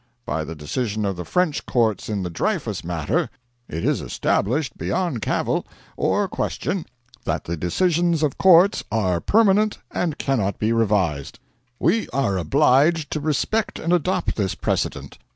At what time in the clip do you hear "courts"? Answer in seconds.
1.67-2.09, 8.39-8.83